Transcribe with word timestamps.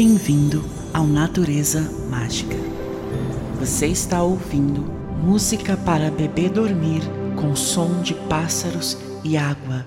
bem-vindo 0.00 0.64
ao 0.94 1.06
Natureza 1.06 1.82
Mágica. 2.08 2.56
Você 3.58 3.86
está 3.88 4.22
ouvindo 4.22 4.80
música 5.22 5.76
para 5.76 6.10
bebê 6.10 6.48
dormir 6.48 7.02
com 7.38 7.54
som 7.54 8.00
de 8.00 8.14
pássaros 8.14 8.96
e 9.22 9.36
água. 9.36 9.84